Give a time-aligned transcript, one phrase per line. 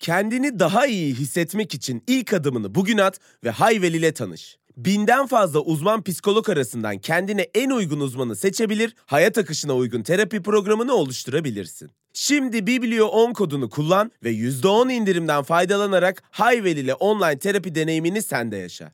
[0.00, 4.56] Kendini daha iyi hissetmek için ilk adımını bugün at ve Hayvel ile tanış.
[4.76, 10.94] Binden fazla uzman psikolog arasından kendine en uygun uzmanı seçebilir, hayat akışına uygun terapi programını
[10.94, 11.90] oluşturabilirsin.
[12.12, 18.52] Şimdi Biblio 10 kodunu kullan ve %10 indirimden faydalanarak Hayvel ile online terapi deneyimini sen
[18.52, 18.92] de yaşa.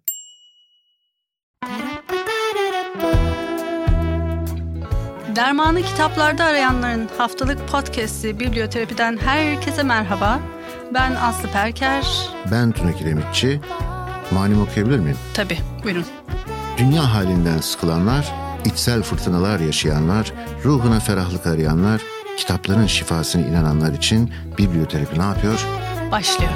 [5.37, 10.56] Dermanı kitaplarda arayanların haftalık podcast'i Biblioterapiden herkese merhaba.
[10.95, 12.07] Ben Aslı Perker.
[12.53, 13.61] Ben Tuna Kiremitçi.
[14.31, 15.19] Manim okuyabilir miyim?
[15.35, 16.05] Tabii, buyurun.
[16.79, 20.33] Dünya halinden sıkılanlar, içsel fırtınalar yaşayanlar,
[20.65, 22.01] ruhuna ferahlık arayanlar,
[22.37, 25.67] kitapların şifasına inananlar için biblioterapi ne yapıyor?
[26.13, 26.53] Başlıyor.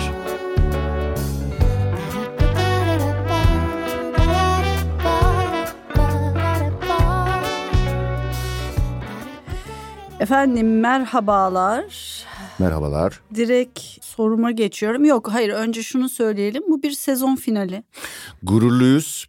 [10.21, 11.85] Efendim merhabalar.
[12.61, 13.21] Merhabalar.
[13.35, 15.05] Direkt soruma geçiyorum.
[15.05, 16.63] Yok hayır önce şunu söyleyelim.
[16.69, 17.83] Bu bir sezon finali.
[18.43, 19.27] Gururluyuz.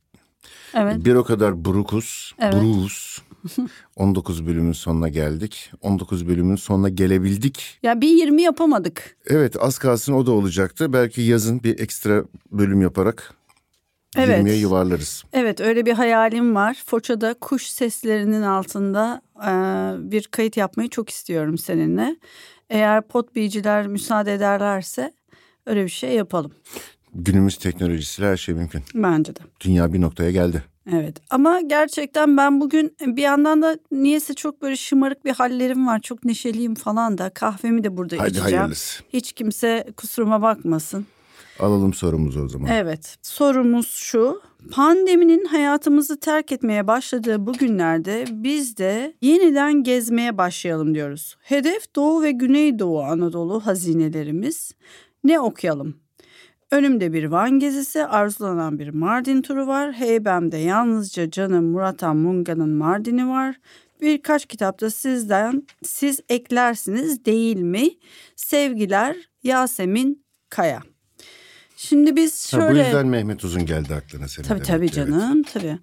[0.74, 1.06] Evet.
[1.06, 2.36] Bir o kadar burukuz.
[2.40, 2.54] Evet.
[2.54, 3.22] Buruğuz.
[3.96, 5.72] 19 bölümün sonuna geldik.
[5.82, 7.80] 19 bölümün sonuna gelebildik.
[7.84, 9.18] Ya bir 20 yapamadık.
[9.28, 10.94] Evet az kalsın o da olacaktı.
[10.94, 13.34] Belki yazın bir ekstra bölüm yaparak
[14.18, 14.46] Evet.
[14.46, 15.24] 20'ye yuvarlarız.
[15.34, 16.84] Evet öyle bir hayalim var.
[16.86, 19.52] Foça'da kuş seslerinin altında e,
[20.12, 22.16] bir kayıt yapmayı çok istiyorum seninle.
[22.72, 25.14] Eğer potbiyiciler müsaade ederlerse
[25.66, 26.52] öyle bir şey yapalım.
[27.14, 28.82] Günümüz teknolojisiyle her şey mümkün.
[28.96, 29.40] Bence de.
[29.60, 30.64] Dünya bir noktaya geldi.
[30.92, 36.00] Evet ama gerçekten ben bugün bir yandan da niyeyse çok böyle şımarık bir hallerim var.
[36.00, 38.58] Çok neşeliyim falan da kahvemi de burada Hadi içeceğim.
[38.58, 39.04] hayırlısı.
[39.14, 41.06] Hiç kimse kusuruma bakmasın.
[41.60, 42.70] Alalım sorumuzu o zaman.
[42.72, 43.16] Evet.
[43.22, 44.42] Sorumuz şu.
[44.70, 51.38] Pandeminin hayatımızı terk etmeye başladığı bu günlerde biz de yeniden gezmeye başlayalım diyoruz.
[51.42, 54.72] Hedef Doğu ve Güneydoğu Anadolu hazinelerimiz.
[55.24, 55.96] Ne okuyalım?
[56.72, 59.94] Önümde bir Van gezisi, arzulanan bir Mardin turu var.
[59.94, 63.56] Heybem'de yalnızca Canım Muratan Munga'nın Mardin'i var.
[64.02, 67.90] Birkaç kitapta sizden siz eklersiniz değil mi?
[68.36, 70.91] Sevgiler Yasemin Kaya.
[71.88, 72.74] Şimdi biz Ha, şöyle...
[72.74, 74.48] bu yüzden Mehmet Uzun geldi aklına senin.
[74.48, 74.94] Tabii demek tabii evet.
[74.94, 75.78] canım tabii.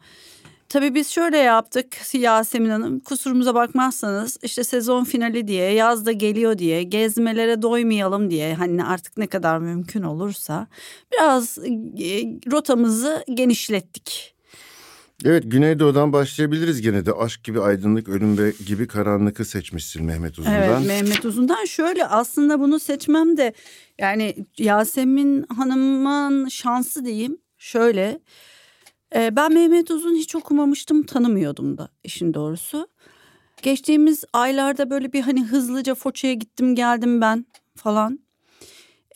[0.68, 6.82] Tabii biz şöyle yaptık Yasemin Hanım kusurumuza bakmazsanız işte sezon finali diye yazda geliyor diye
[6.82, 10.66] gezmelere doymayalım diye hani artık ne kadar mümkün olursa
[11.12, 14.37] biraz e, rotamızı genişlettik.
[15.24, 17.12] Evet Güneydoğu'dan başlayabiliriz gene de.
[17.12, 20.62] Aşk gibi aydınlık, ölüm ve gibi karanlıkı seçmişsin Mehmet Uzun'dan.
[20.62, 23.52] Evet Mehmet Uzun'dan şöyle aslında bunu seçmem de
[23.98, 28.20] yani Yasemin Hanım'ın şansı diyeyim şöyle.
[29.14, 32.88] e, ben Mehmet Uzun hiç okumamıştım tanımıyordum da işin doğrusu.
[33.62, 37.46] Geçtiğimiz aylarda böyle bir hani hızlıca Foça'ya gittim geldim ben
[37.76, 38.20] falan.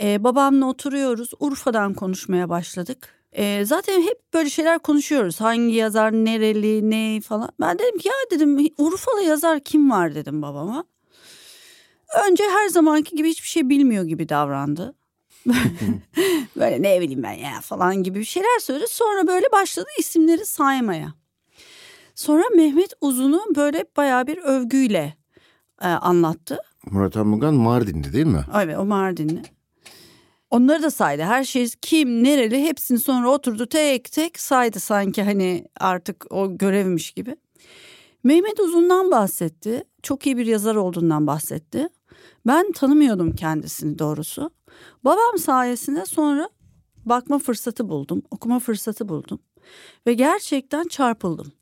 [0.01, 3.22] E, babamla oturuyoruz Urfa'dan konuşmaya başladık.
[3.32, 5.41] E, zaten hep böyle şeyler konuşuyoruz.
[5.41, 7.50] Hangi yazar nereli ne falan.
[7.60, 10.84] Ben dedim ki ya dedim Urfalı yazar kim var dedim babama.
[12.28, 14.94] Önce her zamanki gibi hiçbir şey bilmiyor gibi davrandı.
[16.56, 18.87] böyle ne bileyim ben ya falan gibi bir şeyler söyledi.
[18.88, 21.15] Sonra böyle başladı isimleri saymaya.
[22.15, 25.16] Sonra Mehmet Uzun'u böyle bayağı bir övgüyle
[25.82, 26.59] e, anlattı.
[26.91, 28.44] Murat Anmugan Mardin'di değil mi?
[28.62, 29.42] Evet o Mardinli.
[30.53, 31.23] Onları da saydı.
[31.23, 37.11] Her şey kim, nereli hepsini sonra oturdu tek tek saydı sanki hani artık o görevmiş
[37.11, 37.37] gibi.
[38.25, 39.85] Mehmet Uzun'dan bahsetti.
[40.03, 41.89] Çok iyi bir yazar olduğundan bahsetti.
[42.47, 44.51] Ben tanımıyordum kendisini doğrusu.
[45.05, 46.49] Babam sayesinde sonra
[47.05, 49.39] bakma fırsatı buldum, okuma fırsatı buldum.
[50.07, 51.53] Ve gerçekten çarpıldım.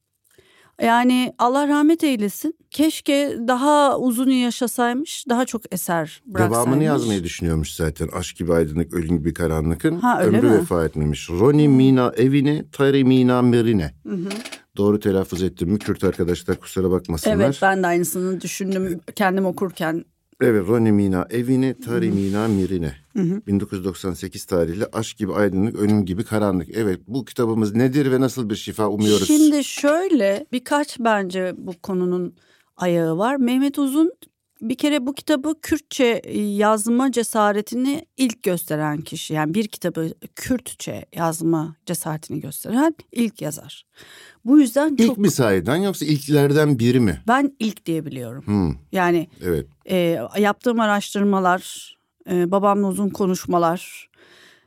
[0.83, 2.55] Yani Allah rahmet eylesin.
[2.71, 6.57] Keşke daha uzun yaşasaymış, daha çok eser bıraksaymış.
[6.57, 8.09] Devamını yazmayı düşünüyormuş zaten.
[8.13, 10.01] Aşk gibi aydınlık, ölüm gibi karanlıkın.
[10.01, 10.59] Ha, öyle Ömrü mi?
[10.59, 11.31] vefa etmemiş.
[11.31, 13.95] Roni Mina evine, Tari Mina merine.
[14.77, 17.37] Doğru telaffuz ettim mi Kürt arkadaşlar kusura bakmasınlar.
[17.37, 20.05] Evet ben de aynısını düşündüm kendim okurken.
[20.41, 22.93] Evet Roni Mina evine, Tari Mina mirine.
[23.15, 26.69] 1998 tarihli Aşk gibi aydınlık, ölüm gibi karanlık.
[26.77, 29.27] Evet bu kitabımız nedir ve nasıl bir şifa umuyoruz?
[29.27, 32.35] Şimdi şöyle birkaç bence bu konunun
[32.77, 33.37] ayağı var.
[33.37, 34.13] Mehmet Uzun
[34.63, 36.23] bir kere bu kitabı Kürtçe
[36.57, 39.35] yazma cesaretini ilk gösteren kişi.
[39.35, 43.87] Yani bir kitabı Kürtçe yazma cesaretini gösteren ilk yazar.
[44.45, 47.23] Bu yüzden İlk çok mi sahiden yoksa ilklerden biri mi?
[47.29, 48.47] ben ilk diyebiliyorum.
[48.47, 49.67] Hmm, Yani evet.
[49.91, 51.95] e, yaptığım araştırmalar,
[52.31, 54.11] e, babamla uzun konuşmalar.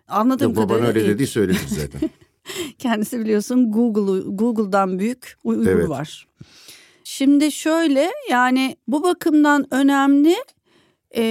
[0.08, 1.08] Anladığım Yok, baban kadarıyla öyle ilk.
[1.10, 2.10] dediği söyledir zaten.
[2.80, 5.90] Kendisi biliyorsun Google Google'dan büyük Uygur Evet.
[5.90, 6.28] var.
[7.16, 10.36] Şimdi şöyle yani bu bakımdan önemli
[11.16, 11.24] e,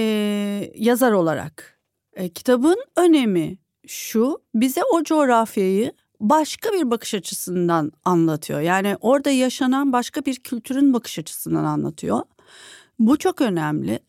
[0.75, 1.79] yazar olarak.
[2.13, 3.57] E, kitabın önemi
[3.87, 8.59] şu bize o coğrafyayı başka bir bakış açısından anlatıyor.
[8.59, 12.21] Yani orada yaşanan başka bir kültürün bakış açısından anlatıyor.
[12.99, 13.99] Bu çok önemli.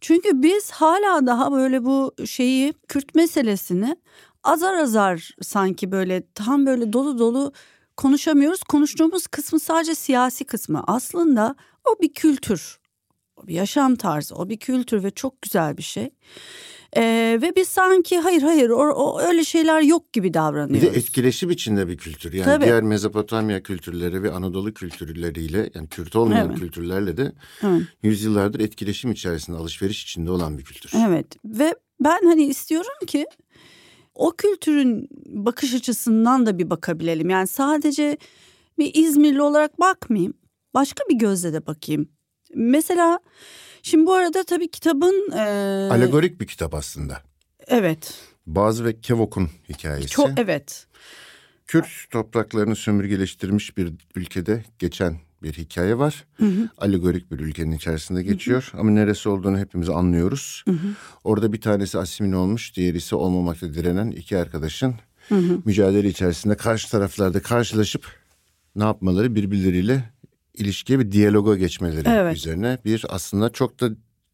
[0.00, 3.96] Çünkü biz hala daha böyle bu şeyi Kürt meselesini
[4.42, 7.52] azar azar sanki böyle tam böyle dolu dolu
[7.96, 8.62] konuşamıyoruz.
[8.62, 10.84] Konuştuğumuz kısmı sadece siyasi kısmı.
[10.86, 11.54] Aslında
[11.84, 12.78] o bir kültür.
[13.36, 16.10] O bir yaşam tarzı, o bir kültür ve çok güzel bir şey.
[16.96, 20.94] Ee, ve biz sanki hayır hayır o, o öyle şeyler yok gibi Bir davranıyoruz.
[20.94, 22.32] de etkileşim içinde bir kültür.
[22.32, 22.64] Yani Tabii.
[22.64, 26.58] diğer Mezopotamya kültürleri ve Anadolu kültürleriyle yani Kürt olmayan Evet.
[26.58, 27.32] kültürlerle de
[27.62, 27.82] Evet.
[28.02, 30.90] yüzyıllardır etkileşim içerisinde alışveriş içinde olan bir kültür.
[31.08, 33.26] Evet ve ben hani istiyorum ki
[34.14, 37.30] o kültürün bakış açısından da bir bakabilelim.
[37.30, 38.18] Yani sadece
[38.78, 40.34] bir İzmirli olarak bakmayayım.
[40.74, 42.08] Başka bir gözle de bakayım.
[42.54, 43.20] Mesela
[43.82, 45.32] şimdi bu arada tabii kitabın...
[45.32, 45.40] e,
[45.90, 47.22] Alegorik bir kitap aslında.
[47.66, 48.14] Evet.
[48.46, 50.08] Bazı ve Kevok'un hikayesi.
[50.08, 50.86] Çok evet.
[51.66, 56.24] Kürt topraklarını sömürgeleştirmiş bir ülkede geçen bir hikaye var.
[56.78, 58.70] Alegorik bir ülkenin içerisinde geçiyor.
[58.78, 60.64] Ama neresi olduğunu hepimiz anlıyoruz.
[61.24, 64.94] Orada bir tanesi asimile olmuş, diğeri ise olmamakta direnen iki arkadaşın
[65.64, 68.06] mücadele içerisinde karşı taraflarda karşılaşıp
[68.76, 70.10] ne yapmaları birbirleriyle
[70.54, 72.36] ilişkiye bir diyaloga geçmeleri Evet.
[72.36, 73.90] üzerine bir aslında çok da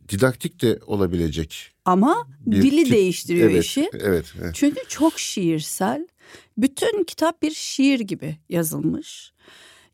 [0.08, 3.90] didaktik de olabilecek Ama bir dili tip- değiştiriyor evet, işi.
[4.00, 4.54] Evet, evet.
[4.54, 6.06] Çünkü çok şiirsel.
[6.58, 9.32] Bütün kitap bir şiir gibi yazılmış.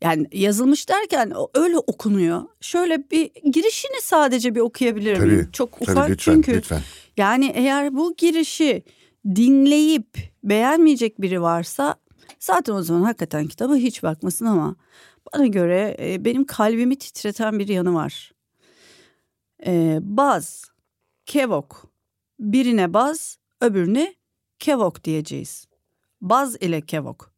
[0.01, 2.41] Yani yazılmış derken öyle okunuyor.
[2.61, 5.41] Şöyle bir girişini sadece bir okuyabilir miyim?
[5.43, 6.81] Tabii, Çok tabii, ufak lütfen, çünkü lütfen.
[7.17, 8.83] yani eğer bu girişi
[9.35, 11.95] dinleyip beğenmeyecek biri varsa
[12.39, 14.75] zaten o zaman hakikaten kitaba hiç bakmasın ama
[15.33, 18.31] bana göre e, benim kalbimi titreten bir yanı var.
[19.65, 20.63] E, baz,
[21.25, 21.91] kevok,
[22.39, 24.15] birine baz, öbürüne
[24.59, 25.67] kevok diyeceğiz.
[26.21, 27.31] Baz ile kevok.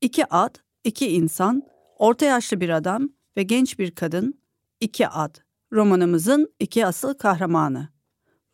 [0.00, 0.54] İki ad,
[0.84, 1.62] iki insan,
[1.98, 4.40] orta yaşlı bir adam ve genç bir kadın,
[4.80, 5.34] iki ad.
[5.72, 7.88] Romanımızın iki asıl kahramanı.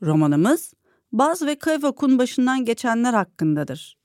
[0.03, 0.75] Romanımız
[1.13, 3.99] Baz ve Kevok'un başından geçenler hakkındadır.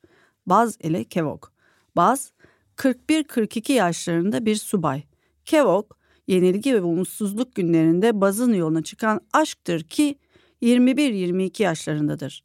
[0.46, 1.54] Baz ile Kevok.
[1.96, 2.32] Baz
[2.76, 5.04] 41-42 yaşlarında bir subay.
[5.46, 5.98] Kevok
[6.28, 10.20] yenilgi ve umutsuzluk günlerinde Baz'ın yoluna çıkan aşktır ki
[10.62, 12.44] 21-22 yaşlarındadır.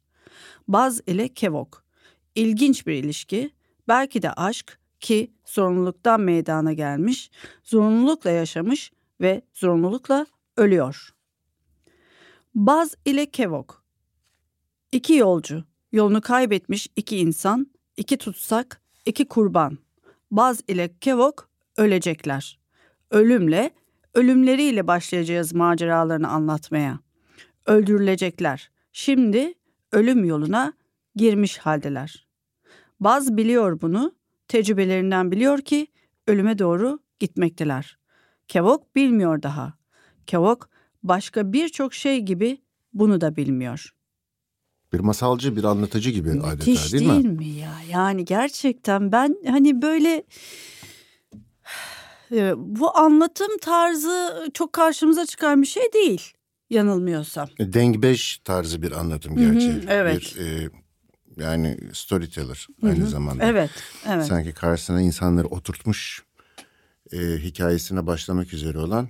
[0.67, 1.83] Baz ile Kevok.
[2.35, 3.51] İlginç bir ilişki,
[3.87, 7.31] belki de aşk ki zorunluluktan meydana gelmiş,
[7.63, 8.91] zorunlulukla yaşamış
[9.21, 10.25] ve zorunlulukla
[10.57, 11.13] ölüyor.
[12.55, 13.83] Baz ile Kevok.
[14.91, 17.67] İki yolcu, yolunu kaybetmiş iki insan,
[17.97, 19.77] iki tutsak, iki kurban.
[20.31, 22.59] Baz ile Kevok ölecekler.
[23.11, 23.71] Ölümle,
[24.13, 26.99] ölümleriyle başlayacağız maceralarını anlatmaya.
[27.65, 28.71] Öldürülecekler.
[28.91, 29.53] Şimdi
[29.91, 30.73] ölüm yoluna
[31.15, 32.27] girmiş haldeler.
[32.99, 34.15] Baz biliyor bunu,
[34.53, 35.87] tecrübelerinden biliyor ki
[36.27, 37.97] ölüme doğru gitmekteler.
[38.47, 39.73] Kevok bilmiyor daha.
[40.27, 40.69] Kevok
[41.03, 42.61] başka birçok şey gibi
[42.93, 43.95] bunu da bilmiyor.
[44.93, 47.31] Bir masalcı, bir anlatıcı gibi adeta Müthiş değil, değil, mi?
[47.37, 47.73] mi ya?
[47.89, 50.23] Yani gerçekten ben hani böyle
[52.31, 56.33] e, bu anlatım tarzı çok karşımıza çıkan bir şey değil
[56.69, 57.49] yanılmıyorsam.
[57.59, 59.81] E, Dengbeş tarzı bir anlatım Hı hı, gerçi.
[59.87, 60.35] evet.
[60.37, 60.82] Bir, e,
[61.37, 63.43] yani storyteller aynı zamanda.
[63.45, 63.69] Evet,
[64.07, 64.25] evet.
[64.25, 66.23] Sanki karşısına insanları oturtmuş
[67.11, 69.07] e, hikayesine başlamak üzere olan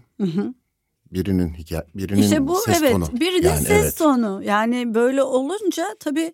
[1.11, 3.07] birinin hikaye birinin İşte bu ses evet tonu.
[3.13, 3.97] bir de Yani ses evet.
[3.97, 4.41] tonu.
[4.43, 6.33] Yani böyle olunca tabii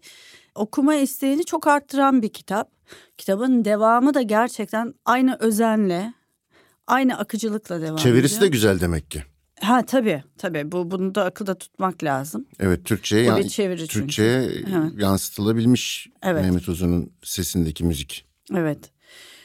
[0.55, 2.71] okuma isteğini çok arttıran bir kitap.
[3.17, 6.13] Kitabın devamı da gerçekten aynı özenle,
[6.87, 8.51] aynı akıcılıkla devam Çevirisi de ediyor.
[8.51, 9.23] güzel demek ki.
[9.61, 12.45] Ha tabii tabii bu bunu da akılda tutmak lazım.
[12.59, 13.41] Evet Türkçe'ye yan-.
[13.87, 14.91] Türkçe'ye Evet.
[14.97, 16.43] yansıtılabilmiş Evet.
[16.43, 18.25] Mehmet Uzun'un sesindeki müzik.
[18.55, 18.91] Evet.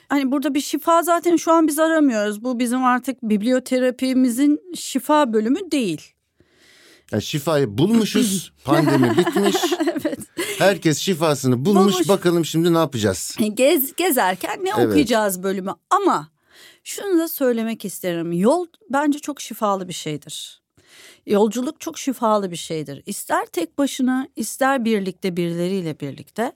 [0.09, 2.45] Hani burada bir şifa zaten şu an biz aramıyoruz.
[2.45, 6.03] Bu bizim artık biblioterapimizin şifa bölümü değil.
[7.13, 8.53] Yani şifayı bulmuşuz.
[8.65, 9.57] pandemi bitmiş.
[9.93, 10.19] evet.
[10.59, 11.95] Herkes şifasını bulmuş.
[11.95, 12.09] Bulmuş.
[12.09, 13.37] Bakalım şimdi ne yapacağız?
[13.55, 14.87] Gez, gezerken ne Evet.
[14.89, 16.29] okuyacağız bölümü ama
[16.85, 18.33] şunu da söylemek isterim.
[18.33, 20.63] Yol bence çok şifalı bir şeydir.
[21.27, 23.03] Yolculuk çok şifalı bir şeydir.
[23.07, 26.53] İster tek başına ister birlikte birileriyle birlikte.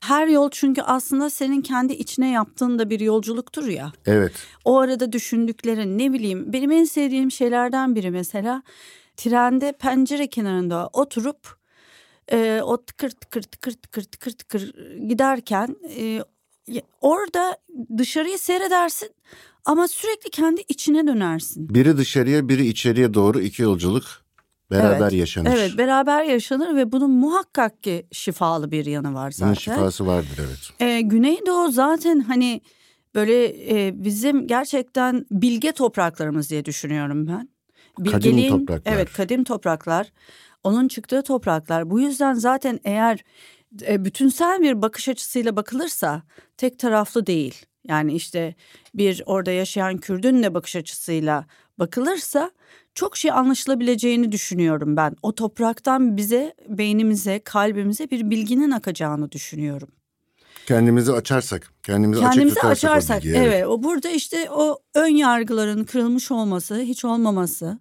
[0.00, 3.92] Her yol çünkü aslında senin kendi içine yaptığın da bir yolculuktur ya.
[4.06, 4.32] Evet.
[4.64, 8.62] O arada düşündüklerin ne bileyim benim en sevdiğim şeylerden biri mesela
[9.16, 11.56] trende pencere kenarında oturup
[12.32, 14.74] e, o tıkır tıkır tıkır tıkır tıkır tıkır
[15.08, 16.22] giderken e,
[17.00, 17.56] orada
[17.98, 19.08] dışarıyı seyredersin
[19.64, 21.74] ama sürekli kendi içine dönersin.
[21.74, 24.04] Biri dışarıya biri içeriye doğru iki yolculuk
[24.70, 25.12] Beraber Evet.
[25.12, 25.50] yaşanır.
[25.50, 29.46] Evet beraber yaşanır ve bunun muhakkak ki şifalı bir yanı var zaten.
[29.46, 30.70] Bunun şifası vardır evet.
[30.80, 32.60] Ee, Güneydoğu zaten hani
[33.14, 37.48] böyle e, bizim gerçekten bilge topraklarımız diye düşünüyorum ben.
[38.10, 38.92] Kadim topraklar.
[38.92, 40.12] Evet kadim topraklar.
[40.64, 41.90] Onun çıktığı topraklar.
[41.90, 43.24] Bu yüzden zaten eğer
[43.88, 46.22] e, bütünsel bir bakış açısıyla bakılırsa
[46.56, 47.66] tek taraflı değil.
[47.88, 48.54] Yani işte
[48.94, 51.46] bir orada yaşayan Kürdün de bakış açısıyla
[51.78, 52.50] bakılırsa
[52.94, 55.16] çok şey anlaşılabileceğini düşünüyorum ben.
[55.22, 59.88] O topraktan bize, beynimize, kalbimize bir bilginin akacağını düşünüyorum.
[60.66, 63.66] Kendimizi açarsak, kendimizi, Kendimizi açık tutarsak o açarsak bilgiye, evet.
[63.66, 67.78] o burada işte o ön yargıların kırılmış olması hiç olmaması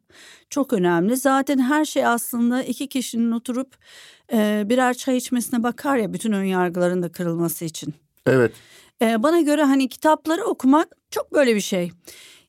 [0.50, 1.17] çok önemli.
[1.17, 3.75] Zaten her şey aslında iki kişinin oturup
[4.33, 7.93] e, birer çay içmesine bakar ya bütün ön yargıların da kırılması için.
[8.25, 8.51] Evet.
[9.01, 11.91] E, bana göre hani kitapları okumak çok böyle bir şey.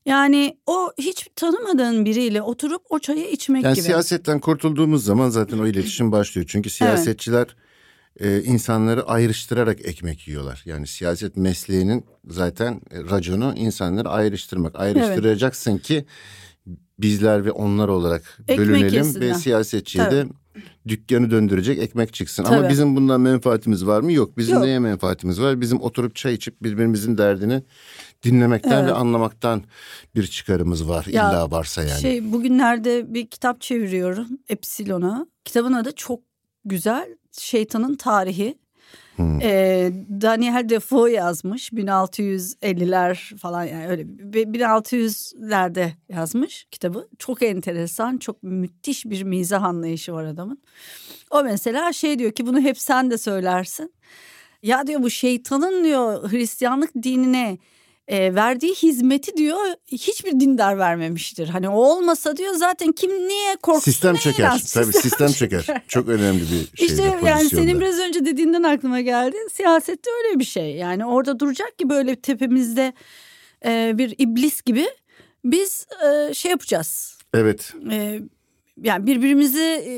[0.05, 3.85] Yani o hiç tanımadığın biriyle oturup o çayı içmek Yani gibi.
[3.85, 6.47] siyasetten kurtulduğumuz zaman zaten o iletişim başlıyor.
[6.49, 7.55] Çünkü siyasetçiler
[8.19, 10.61] e, insanları ayrıştırarak ekmek yiyorlar.
[10.65, 14.79] Yani siyaset mesleğinin zaten e, raconu insanları ayrıştırmak.
[14.79, 16.05] Ayrıştıracaksın ki
[16.99, 19.29] bizler ve onlar olarak Ekmek bölünelim yesinler.
[19.29, 20.15] ve siyasetçiye Tabii.
[20.15, 20.25] de
[20.87, 22.43] dükkanı döndürecek ekmek çıksın.
[22.43, 22.55] Tabii.
[22.55, 24.11] Ama bizim bundan menfaatimiz var mı?
[24.13, 24.37] Yok.
[24.37, 24.63] Bizim Yok.
[24.65, 25.61] neye menfaatimiz var?
[25.61, 27.63] Bizim oturup çay içip birbirimizin derdini
[28.23, 28.89] dinlemekten Evet.
[28.89, 29.63] ve anlamaktan
[30.15, 31.05] bir çıkarımız var.
[31.05, 32.01] Ya, İlla varsa yani.
[32.01, 35.27] Şey bugünlerde bir kitap çeviriyorum Epsilon'a.
[35.45, 36.19] Kitabın adı çok
[36.65, 37.17] güzel.
[37.31, 38.57] Şeytanın Tarihi.
[39.15, 39.41] Hmm.
[39.41, 39.91] Ee,
[40.21, 47.07] Daniel Defoe yazmış 1650'ler falan yani öyle bir- 1600'lerde yazmış kitabı.
[47.19, 50.61] Çok enteresan, çok müthiş bir mizah anlayışı var adamın.
[51.31, 53.93] O mesela şey diyor ki bunu hep sen de söylersin.
[54.63, 57.57] Ya diyor bu şeytanın diyor Hristiyanlık dinine
[58.07, 61.47] e, verdiği hizmeti diyor hiçbir dindar vermemiştir.
[61.47, 64.63] Hani o olmasa diyor zaten kim niye korksun Sistem çeker.
[64.73, 65.65] Tabii sistem çeker.
[65.87, 66.87] Çok önemli bir şey.
[66.87, 69.35] İşte yani senin biraz önce dediğinden aklıma geldi.
[69.51, 70.75] Siyasette öyle bir şey.
[70.75, 72.93] Yani orada duracak ki böyle tepemizde
[73.65, 74.87] e, bir iblis gibi
[75.43, 77.17] biz e, şey yapacağız.
[77.33, 77.73] Evet.
[77.91, 78.19] E,
[78.81, 79.93] yani birbirimizi e,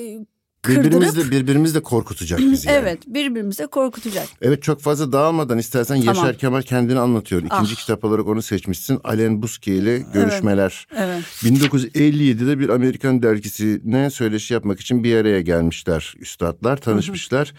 [0.67, 2.67] Birbirimiz de birbirimiz de korkutacak bizi.
[2.67, 2.77] yani.
[2.77, 4.27] evet birbirimize korkutacak.
[4.41, 6.15] Evet çok fazla dağılmadan istersen Tamam.
[6.15, 7.41] Yaşar Kemal kendini anlatıyor.
[7.43, 7.79] İkinci Ah.
[7.79, 8.99] kitap olarak onu seçmişsin.
[9.03, 10.87] Alain Busquet ile görüşmeler.
[10.97, 11.23] Evet.
[11.43, 17.53] 1957'de bir Amerikan dergisine söyleşi yapmak için bir araya gelmişler üstadlar, tanışmışlar.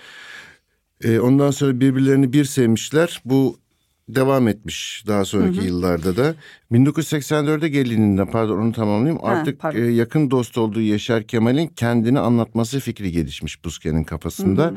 [1.04, 3.22] Ee, ondan sonra birbirlerini bir sevmişler.
[3.24, 3.58] Bu
[4.08, 6.34] devam etmiş daha sonraki yıllarda da.
[6.72, 9.22] 1984'e gelindiğinde pardon onu tamamlayayım.
[9.22, 9.78] Ha, Artık pardon.
[9.78, 14.74] e, yakın dost olduğu Yaşar Kemal'in kendini anlatması fikri gelişmiş Busquet'in kafasında.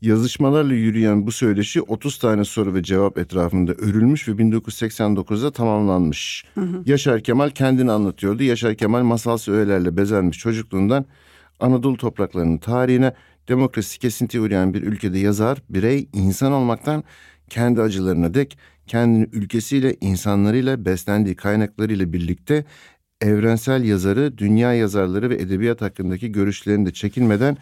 [0.00, 6.44] Yazışmalarla yürüyen bu söyleşi 30 tane soru ve cevap etrafında örülmüş ve 1989'da tamamlanmış.
[6.86, 8.42] Yaşar Kemal kendini anlatıyordu.
[8.42, 11.04] Yaşar Kemal masalsı öğelerle bezenmiş çocukluğundan
[11.60, 13.12] Anadolu topraklarının tarihine
[13.48, 17.04] demokrasi kesinti uğrayan bir ülkede yazar, birey, insan olmaktan
[17.52, 22.64] kendi acılarına dek kendini ülkesiyle, insanlarıyla, beslendiği kaynaklarıyla birlikte
[23.20, 27.56] evrensel yazarı, dünya yazarları ve edebiyat hakkındaki görüşlerini de çekinmeden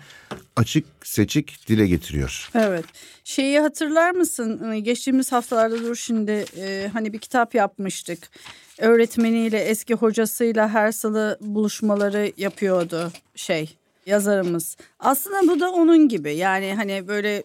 [0.56, 2.50] açık seçik dile getiriyor.
[2.54, 2.84] Evet.
[3.24, 4.82] Şeyi hatırlar mısın?
[4.82, 8.30] Geçtiğimiz haftalarda dur şimdi e, hani bir kitap yapmıştık.
[8.78, 13.79] Öğretmeniyle eski hocasıyla her salı buluşmaları yapıyordu şey
[14.10, 14.76] yazarımız.
[14.98, 16.34] Aslında bu da onun gibi.
[16.34, 17.44] Yani hani böyle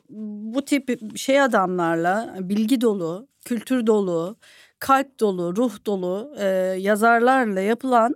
[0.53, 4.35] bu tip şey adamlarla bilgi dolu, kültür dolu,
[4.79, 6.45] kalp dolu, ruh dolu e,
[6.79, 8.15] yazarlarla yapılan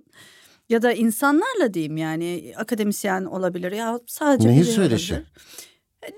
[0.70, 5.14] ya da insanlarla diyeyim yani akademisyen olabilir ya sadece Nehir söyleşi.
[5.14, 5.32] olabilir.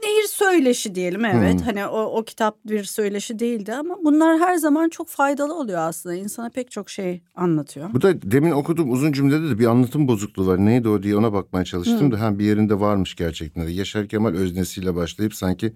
[0.03, 1.61] Nehir söyleşi diyelim evet.
[1.65, 6.15] Hani o, o kitap bir söyleşi değildi ama bunlar her zaman çok faydalı oluyor aslında.
[6.15, 7.93] İnsana pek çok şey anlatıyor.
[7.93, 10.57] Bu da demin okuduğum uzun cümlede de bir anlatım bozukluğu var.
[10.57, 13.71] Neydi o diye ona bakmaya çalıştım da ha, bir yerinde varmış gerçekten de.
[13.71, 15.73] Yaşar Kemal öznesiyle başlayıp sanki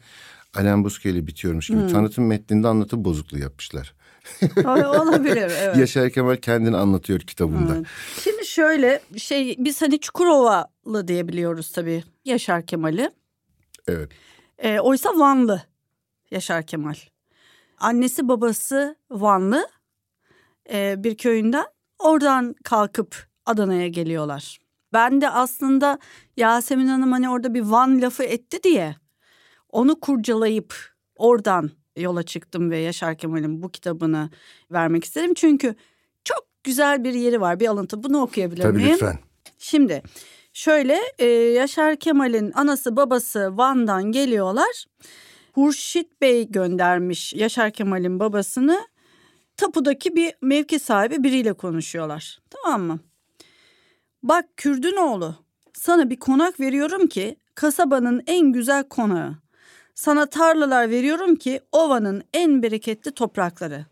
[0.56, 1.88] Alain Busquet ile bitiyormuş gibi.
[1.88, 3.94] Tanıtım metninde anlatım bozukluğu yapmışlar.
[4.66, 5.78] Olabilir evet.
[5.78, 7.76] Yaşar Kemal kendini anlatıyor kitabında.
[7.76, 7.86] Evet.
[8.24, 13.12] Şimdi şöyle şey biz hani Çukurovalı diyebiliyoruz tabii Yaşar Kemal'i.
[13.88, 14.12] Evet.
[14.58, 15.62] E, oysa Vanlı
[16.32, 16.96] Yaşar Kemal.
[17.77, 19.68] Annesi babası Vanlı
[20.74, 21.65] e, bir köyünden
[22.00, 24.60] oradan kalkıp Adana'ya geliyorlar.
[24.94, 26.00] Ben de aslında
[26.38, 28.96] Yasemin Hanım hani orada bir Van lafı etti diye
[29.70, 30.75] onu kurcalayıp
[31.15, 34.30] oradan yola çıktım ve Yaşar Kemal'in bu kitabını
[34.72, 35.34] vermek istedim.
[35.34, 35.75] Çünkü
[36.24, 38.94] çok güzel bir yeri var bir alıntı bunu okuyabilir Tabii miyim?
[38.94, 39.20] lütfen.
[39.58, 40.04] Şimdi
[40.56, 44.86] şöyle e, Yaşar Kemal'in anası babası Van'dan geliyorlar.
[45.54, 48.88] Hurşit Bey göndermiş Yaşar Kemal'in babasını
[49.58, 52.40] tapudaki bir mevki sahibi biriyle konuşuyorlar.
[52.50, 53.00] Tamam mı?
[54.24, 55.36] Bak Kürdün oğlu
[55.74, 59.36] Sana bir konak veriyorum ki kasabanın en güzel konağı.
[59.96, 63.86] Sana tarlalar veriyorum ki ovanın en bereketli toprakları.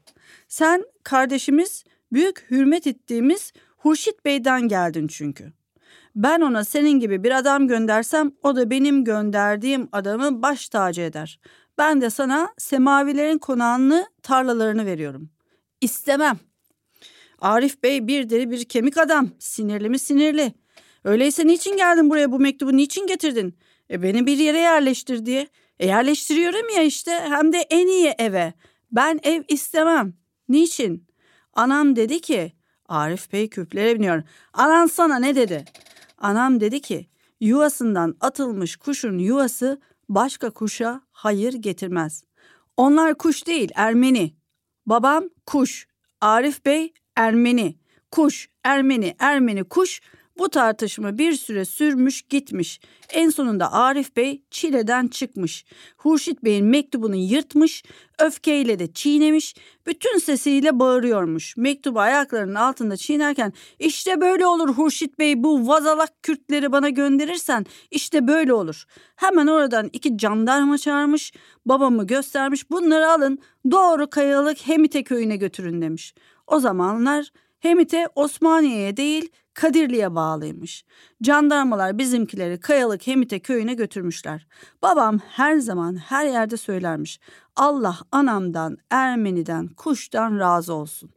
[0.48, 5.54] Sen kardeşimiz büyük hürmet ettiğimiz Hurşit Bey'den geldin çünkü.
[6.16, 11.40] Ben ona senin gibi bir adam göndersem o da benim gönderdiğim adamı baş tacı eder.
[11.78, 15.30] Ben de sana semavilerin konağını tarlalarını veriyorum.
[15.82, 16.40] İstemem.
[17.40, 19.30] Arif Bey bir deri bir kemik adam.
[19.40, 20.54] Sinirli mi sinirli.
[21.04, 23.58] Öyleyse niçin geldin buraya bu mektubu niçin getirdin?
[23.92, 25.48] E beni bir yere yerleştir diye.
[25.80, 28.54] E yerleştiriyorum ya işte hem de en iyi eve.
[28.92, 30.14] Ben ev istemem.
[30.50, 31.08] Niçin?
[31.54, 32.54] Anam dedi ki
[32.88, 34.24] Arif Bey küplere biniyor.
[34.54, 35.66] Anan sana ne dedi?
[36.24, 37.08] Anam dedi ki
[37.42, 42.24] yuvasından atılmış kuşun yuvası başka kuşa hayır getirmez.
[42.78, 44.36] Onlar kuş değil Ermeni.
[44.86, 45.88] Babam kuş.
[46.22, 47.76] Arif Bey Ermeni.
[48.12, 50.02] Kuş, Ermeni, Ermeni, kuş
[50.38, 52.80] bu tartışma bir süre sürmüş gitmiş.
[53.10, 55.66] En sonunda Arif Bey çileden çıkmış.
[55.98, 57.84] Hurşit Bey'in mektubunu yırtmış,
[58.20, 59.56] öfkeyle de çiğnemiş,
[59.88, 61.58] bütün sesiyle bağırıyormuş.
[61.58, 68.28] Mektubu ayaklarının altında çiğnerken işte böyle olur Hurşit Bey bu vazalak Kürtleri bana gönderirsen işte
[68.28, 68.86] böyle olur.
[69.16, 71.34] Hemen oradan iki jandarma çağırmış,
[71.66, 73.40] babamı göstermiş bunları alın
[73.72, 76.14] doğru Kayalık Hemite köyüne götürün demiş.
[76.48, 80.86] O zamanlar Hemite Osmaniye'ye değil Kadirli'ye bağlıymış.
[81.22, 84.48] Jandarmalar bizimkileri Kayalık Hemite köyüne götürmüşler.
[84.82, 87.20] Babam her zaman her yerde söylermiş.
[87.56, 91.10] Allah anamdan, Ermeni'den, kuştan razı olsun.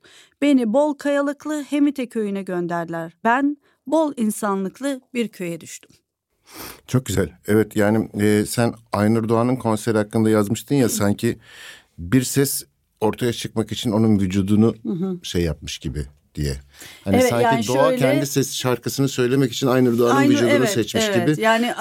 [0.42, 3.12] Beni bol kayalıklı Hemite köyüne gönderdiler.
[3.24, 5.90] Ben bol insanlıklı bir köye düştüm.
[6.86, 7.28] Çok güzel.
[7.46, 11.38] Evet yani e, sen Aynur Doğan'ın konseri hakkında yazmıştın ya sanki
[11.98, 12.64] bir ses
[13.00, 14.74] ortaya çıkmak için onun vücudunu
[15.22, 16.56] şey yapmış gibi diye.
[17.04, 20.50] Hani Evet, sanki yani Doğa şöyle- kendi ses şarkısını söylemek için Aynur Doğan'ın Aynur- vücudunu
[20.50, 21.28] evet, seçmiş evet.
[21.28, 21.42] gibi.
[21.44, 21.74] Yani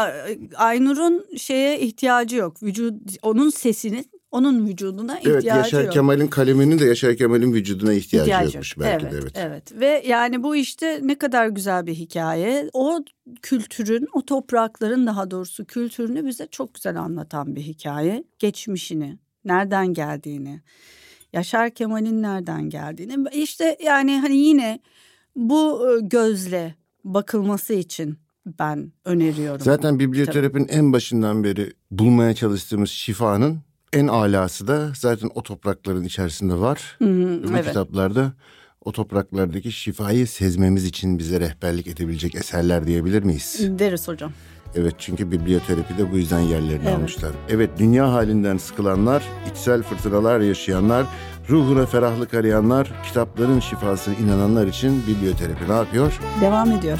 [0.56, 2.64] Aynur'un şeye ihtiyacı yok.
[2.64, 5.94] Vücut onun sesinin onun vücuduna Evet ihtiyacı Yaşar yok.
[5.94, 8.86] Kemal'in kaleminin de Yaşar Kemal'in vücuduna ihtiyacı, İhtiyacı yokmuş yok.
[8.86, 9.32] belki evet, de evet.
[9.36, 12.70] Evet ve yani bu işte ne kadar güzel bir hikaye.
[12.74, 13.00] O
[13.42, 18.24] kültürün, o toprakların daha doğrusu kültürünü bize çok güzel anlatan bir hikaye.
[18.40, 20.62] Geçmişini, nereden geldiğini,
[21.36, 23.30] Yaşar Kemal'in nereden geldiğini.
[23.34, 24.80] İşte yani hani yine
[25.36, 28.18] bu e, gözle bakılması için
[28.60, 29.62] ben öneriyorum.
[29.62, 33.60] Zaten biblioterapinin en başından beri bulmaya çalıştığımız şifanın
[33.94, 36.96] en alası da zaten o toprakların içerisinde var.
[37.00, 37.66] Hı hı, Bu evet.
[37.68, 38.34] kitaplarda
[38.86, 43.60] o topraklardaki şifayı sezmemiz için bize rehberlik edebilecek eserler diyebilir miyiz?
[43.80, 44.32] Deriz hocam.
[44.76, 46.98] Evet çünkü biblioterapi de bu yüzden yerlerini Evet.
[46.98, 47.32] almışlar.
[47.50, 51.06] Evet dünya halinden sıkılanlar, içsel fırtınalar yaşayanlar,
[51.50, 56.20] ruhuna ferahlık arayanlar, kitapların şifasına inananlar için biblioterapi ne yapıyor?
[56.42, 57.00] Devam ediyor.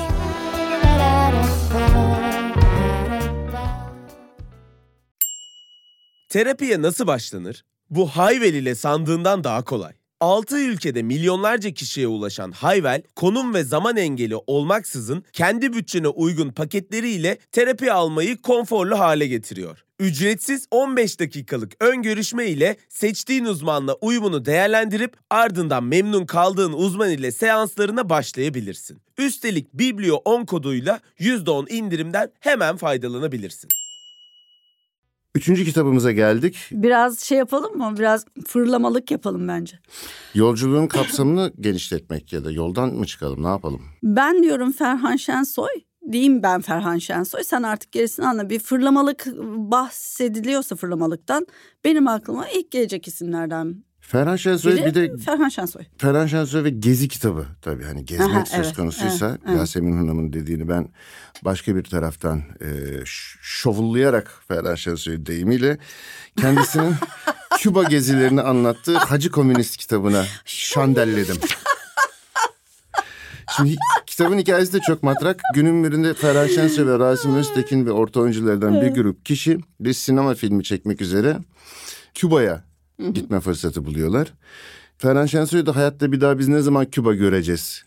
[6.30, 7.66] Terapiye nasıl başlanır?
[7.90, 9.94] Bu Hayvel ile sandığından daha kolay.
[10.26, 17.38] 6 ülkede milyonlarca kişiye ulaşan Hayvel, konum ve zaman engeli olmaksızın kendi bütçene uygun paketleriyle
[17.52, 19.86] terapi almayı konforlu hale getiriyor.
[20.00, 27.32] Ücretsiz 15 dakikalık ön görüşme ile seçtiğin uzmanla uyumunu değerlendirip ardından memnun kaldığın uzman ile
[27.32, 29.02] seanslarına başlayabilirsin.
[29.18, 33.70] Üstelik Biblio 10 koduyla %10 indirimden hemen faydalanabilirsin.
[35.36, 36.58] Üçüncü kitabımıza geldik.
[36.72, 37.96] Biraz şey yapalım mı?
[38.00, 39.80] Biraz fırlamalık yapalım bence.
[40.34, 43.82] Yolculuğun kapsamını genişletmek ya da yoldan mı çıkalım ne yapalım?
[44.04, 45.70] Ben diyorum Ferhan Şensoy.
[46.12, 47.44] Diyeyim ben Ferhan Şensoy.
[47.44, 48.50] Sen artık gerisini anla.
[48.50, 49.26] Bir fırlamalık
[49.72, 51.48] bahsediliyorsa fırlamalıktan
[51.84, 55.84] benim aklıma ilk gelecek isimlerden Ferhan Şensoy biri bir de Ferhan Şensoy.
[55.98, 59.58] Ferhan Şensoy ve Gezi kitabı tabii hani gezmek Aha, söz evet, konusuysa evet, evet.
[59.58, 60.90] Yasemin Hanım'ın dediğini ben
[61.42, 62.70] başka bir taraftan e,
[63.42, 65.78] şovullayarak Ferhan Şensoy deyimiyle
[66.38, 66.96] kendisinin
[67.60, 71.36] Küba gezilerini anlattığı Hacı Komünist kitabına şandelledim.
[73.58, 75.42] Şimdi kitabın hikayesi de çok matrak.
[75.54, 80.36] Günün birinde Ferhan Şensoy ve Rasim Öztekin ve orta oyunculardan bir grup kişi bir sinema
[80.36, 81.38] filmi çekmek üzere
[82.14, 82.75] Küba'ya
[83.14, 84.34] gitme fırsatı buluyorlar.
[84.98, 87.84] Ferhan Şensoy da hayatta bir daha biz ne zaman Küba göreceğiz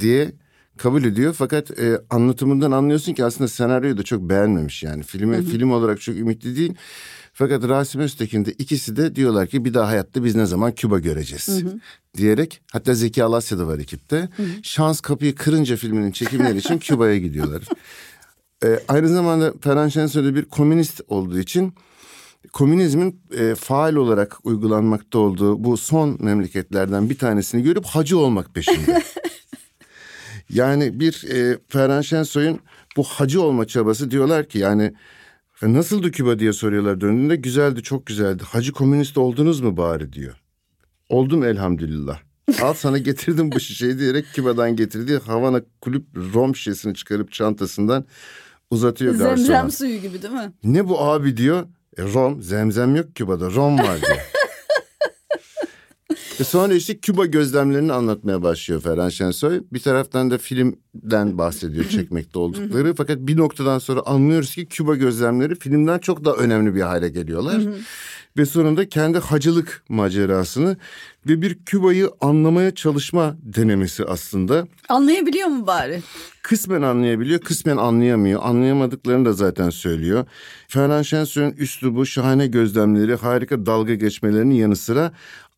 [0.00, 0.32] diye
[0.76, 1.34] kabul ediyor.
[1.38, 5.02] Fakat e, anlatımından anlıyorsun ki aslında senaryoyu da çok beğenmemiş yani.
[5.02, 6.74] Filmi film olarak çok ümitli değil.
[7.32, 10.98] Fakat Rasim Öztekin de ikisi de diyorlar ki bir daha hayatta biz ne zaman Küba
[10.98, 11.62] göreceğiz
[12.16, 14.28] diyerek hatta Zeki Alasya da var ekipte.
[14.62, 17.62] Şans kapıyı kırınca filminin çekimleri için Küba'ya gidiyorlar.
[18.64, 21.74] E, aynı zamanda Ferhan Şensoy da bir komünist olduğu için
[22.52, 29.02] komünizmin e, faal olarak uygulanmakta olduğu bu son memleketlerden bir tanesini görüp hacı olmak peşinde.
[30.50, 32.60] Yani bir e, Ferhan Şensoy'un
[32.96, 34.92] bu hacı olma çabası diyorlar ki yani
[35.62, 38.42] "E, nasıldı Küba diye soruyorlar döndüğünde güzeldi çok güzeldi.
[38.46, 40.34] Hacı komünist oldunuz mu bari diyor.
[41.08, 42.18] Oldum elhamdülillah.
[42.62, 48.04] Al sana getirdim bu şişeyi diyerek Küba'dan getirdiği Havana kulüp rom şişesini çıkarıp çantasından
[48.70, 49.36] uzatıyor garsona.
[49.36, 50.52] Zemzem suyu gibi değil mi?
[50.64, 51.66] Ne bu abi diyor.
[51.98, 54.18] E, rom, zemzem yok Küba'da rom var diyor.
[56.40, 59.62] e sonra işte Küba gözlemlerini anlatmaya başlıyor Ferhan Şensoy.
[59.72, 62.94] Bir taraftan da filmden bahsediyor çekmekte oldukları.
[62.94, 67.62] Fakat bir noktadan sonra anlıyoruz ki Küba gözlemleri filmden çok daha önemli bir hale geliyorlar.
[68.36, 70.76] Ve sonunda kendi hacılık macerasını
[71.28, 76.02] ve bir Küba'yı anlamaya çalışma denemesi aslında Anlayabiliyor mu bari?
[76.42, 78.40] kısmen anlayabiliyor, kısmen anlayamıyor.
[78.44, 80.26] Anlayamadıklarını da zaten söylüyor.
[80.68, 85.12] Ferhan Şensoy'un üslubu, şahane gözlemleri, harika dalga geçmelerinin yanı sıra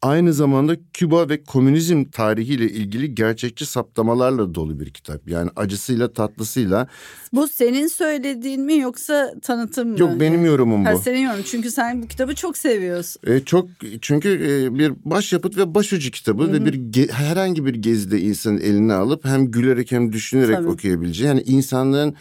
[0.05, 5.29] aynı zamanda Küba ve komünizm tarihiyle ilgili gerçekçi saptamalarla dolu bir kitap.
[5.29, 6.89] Yani acısıyla tatlısıyla.
[7.33, 10.01] Bu senin söylediğin mi yoksa tanıtım mı?
[10.01, 10.99] Yok benim yorumum Ha, bu.
[10.99, 11.43] senin yorumun.
[11.43, 13.23] Çünkü sen bu kitabı çok seviyorsun.
[13.27, 13.69] E, çok
[14.01, 18.93] çünkü e, bir başyapıt ve başucu kitabı ve bir ge- herhangi bir gezide insanın eline
[18.93, 20.69] alıp hem gülerek hem düşünerek Tabii.
[20.69, 22.15] okuyabileceği yani insanlığın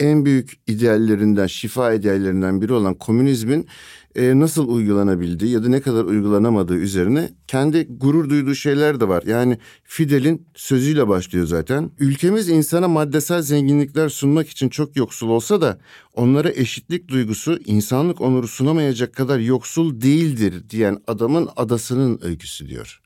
[0.00, 3.66] en büyük ideallerinden, şifa ideallerinden biri olan komünizmin
[4.14, 9.22] e, nasıl uygulanabildiği ya da ne kadar uygulanamadığı üzerine kendi gurur duyduğu şeyler de var.
[9.26, 11.90] Yani Fidel'in sözüyle başlıyor zaten.
[11.98, 15.78] Ülkemiz insana maddesel zenginlikler sunmak için çok yoksul olsa da
[16.14, 23.00] onlara eşitlik duygusu insanlık onuru sunamayacak kadar yoksul değildir diyen adamın adasının öyküsü diyor.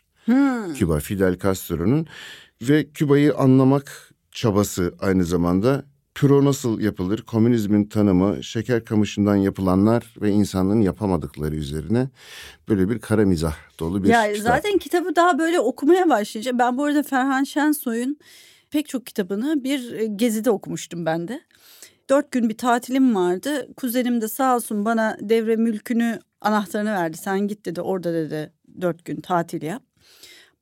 [0.78, 2.06] Küba Fidel Castro'nun
[2.62, 10.30] ve Küba'yı anlamak çabası aynı zamanda Püro nasıl yapılır, komünizmin tanımı, şeker kamışından yapılanlar ve
[10.30, 12.08] insanlığın yapamadıkları üzerine
[12.68, 14.46] böyle bir kara mizah dolu bir ya kitap.
[14.46, 16.58] zaten kitabı daha böyle okumaya başlayacağım.
[16.58, 18.18] Ben bu arada Ferhan Şensoy'un
[18.70, 21.40] pek çok kitabını bir e, gezide okumuştum ben de.
[22.10, 23.68] Dört gün bir tatilim vardı.
[23.76, 27.16] Kuzenim de sağ olsun bana devre mülkünü anahtarını verdi.
[27.16, 29.82] Sen git dedi orada dedi dört gün tatil yap.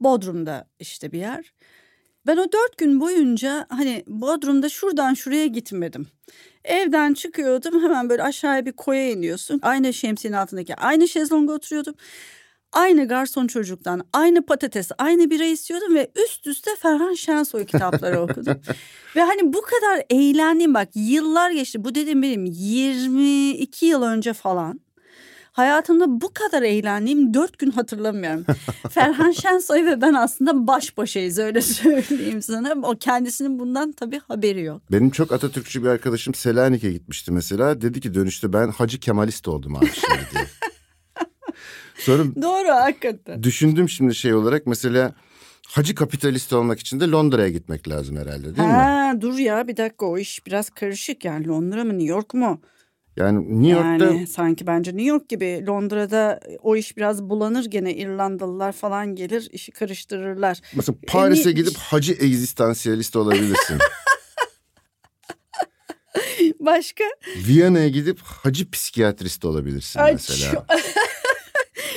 [0.01, 1.53] Bodrum'da işte bir yer.
[2.27, 6.07] Ben o dört gün boyunca hani Bodrum'da şuradan şuraya gitmedim.
[6.65, 9.61] Evden çıkıyordum hemen böyle aşağıya bir koya iniyorsun.
[9.63, 11.95] Aynı şemsiyenin altındaki aynı şezlonga oturuyordum.
[12.73, 18.61] Aynı garson çocuktan aynı patates aynı bira istiyordum ve üst üste Ferhan Şensoy kitapları okudum.
[19.17, 24.81] ve hani bu kadar eğlendim bak yıllar geçti bu dedim benim 22 yıl önce falan.
[25.53, 28.45] Hayatımda bu kadar eğlendiğim dört gün hatırlamıyorum.
[28.91, 32.75] Ferhan Şensoy ve ben aslında baş başayız öyle söyleyeyim sana.
[32.83, 34.83] O kendisinin bundan tabii haberi yok.
[34.93, 37.81] Benim çok Atatürkçü bir arkadaşım Selanik'e gitmişti mesela.
[37.81, 40.45] Dedi ki dönüşte ben Hacı Kemalist oldum abi şimdi diye.
[41.99, 43.43] Sonra Doğru hakikaten.
[43.43, 45.13] düşündüm şimdi şey olarak mesela
[45.69, 48.75] Hacı kapitalist olmak için de Londra'ya gitmek lazım herhalde değil mi?
[48.75, 52.61] Ha, dur ya bir dakika o iş biraz karışık yani Londra mı New York mu?
[53.21, 57.95] Yani New York'ta Yani sanki bence New York gibi Londra'da o iş biraz bulanır gene
[57.95, 60.61] İrlandalılar falan gelir işi karıştırırlar.
[60.75, 63.79] mesela Paris'e Ni- gidip Hacı egzistansiyalist olabilirsin.
[66.61, 67.05] Başka?
[67.49, 70.53] Viyana'ya gidip Hacı psikiyatrist olabilirsin Ay, mesela.
[70.55, 70.67] çok,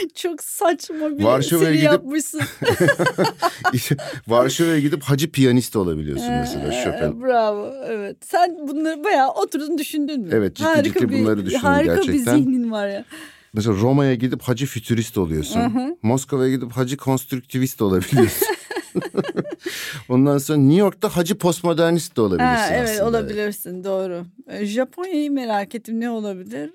[0.15, 2.41] çok saçma bir Varşova'ya gidip- yapmışsın.
[4.27, 7.21] Varşova'ya gidip Hacı piyanist olabiliyorsun mesela Ee, Chopin.
[7.23, 8.17] Bravo evet.
[8.25, 10.29] Sen bunları bayağı oturdun düşündün mü?
[10.31, 12.37] Evet, ciddi ciddi bunları düşündüm harika gerçekten.
[12.37, 13.05] bir zihnin var ya.
[13.53, 15.97] Mesela Roma'ya gidip Hacı fütürist oluyorsun.
[16.01, 18.47] Moskova'ya gidip Hacı konstrüktivist olabiliyorsun.
[20.09, 23.09] Ondan sonra New York'ta Hacı postmodernist de olabilirsin Ha, evet aslında.
[23.09, 24.25] olabilirsin doğru.
[24.47, 26.69] Ee, Japonya'yı merak ettim ne olabilir?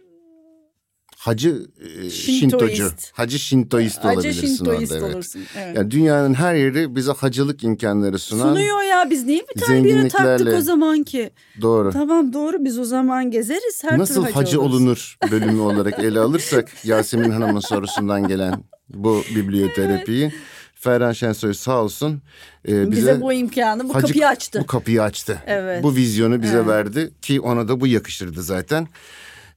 [1.19, 2.17] Hacı e, Şintoist.
[2.77, 2.91] Şintocu.
[3.13, 5.15] Hacı Şintoist Acı olabilirsin Şintoist orada evet.
[5.15, 5.43] olursun.
[5.59, 5.77] Evet.
[5.77, 8.49] Yani dünyanın her yeri bize hacılık imkanları sunan.
[8.49, 11.31] Sunuyor ya biz niye bir tane bir taktık o zaman ki?
[11.61, 11.93] Doğru.
[11.93, 14.75] Tamam doğru biz o zaman gezeriz her Nasıl hacı, oluruz.
[14.81, 20.33] olunur bölümü olarak ele alırsak Yasemin Hanım'ın sorusundan gelen bu biblioterapiyi
[20.75, 22.23] Ferhan Şensoy sağ olsun
[22.69, 24.61] e, bize, Bize bu imkanı bu hacı- kapıyı açtı.
[24.63, 25.43] Bu kapıyı açtı.
[25.47, 25.83] Evet.
[25.83, 26.67] Bu vizyonu bize Evet.
[26.67, 28.89] verdi ki ona da bu yakışırdı zaten.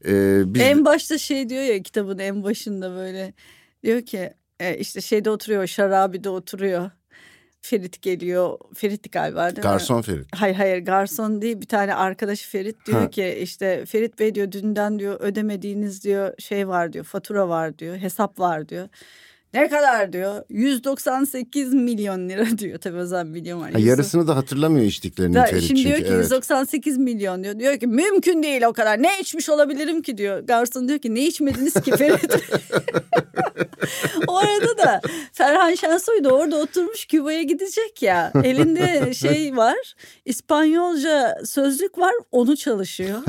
[0.07, 3.33] E, biz En başta şey diyor ya kitabın en başında böyle
[3.83, 6.91] diyor ki e, işte şeyde oturuyor şarabide oturuyor.
[7.63, 8.57] Ferit geliyor.
[8.75, 9.61] Ferit galiba değil mi?
[9.61, 10.27] garson Ferit.
[10.35, 13.09] Hayır hayır garson değil bir tane arkadaşı Ferit diyor Ha.
[13.09, 17.97] ki işte Ferit Bey diyor dünden diyor ödemediğiniz diyor şey var diyor fatura var diyor
[17.97, 18.87] hesap var diyor.
[19.53, 23.71] Ne kadar diyor 198 milyon lira diyor tabii o zaman milyon var.
[23.71, 25.95] Ha, yarısını da hatırlamıyor içtiklerini Da, Ferit şimdi çünkü.
[25.95, 26.23] diyor ki evet.
[26.23, 27.59] 198 milyon diyor.
[27.59, 29.03] Diyor ki mümkün değil o kadar.
[29.03, 30.39] Ne içmiş olabilirim ki diyor.
[30.39, 32.35] Garson diyor ki ne içmediniz ki Ferit?
[34.27, 35.01] o arada da
[35.33, 38.31] Ferhan Şensoy da orada oturmuş Küba'ya gidecek ya.
[38.43, 43.19] Elinde şey var İspanyolca sözlük var onu çalışıyor.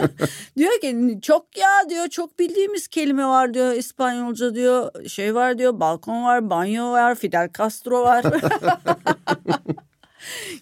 [0.56, 5.61] diyor ki çok ya diyor çok bildiğimiz kelime var diyor İspanyolca diyor şey var diyor
[5.80, 8.24] balkon var banyo var Fidel Castro var.